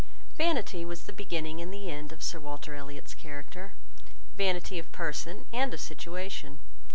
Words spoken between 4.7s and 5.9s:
of person and of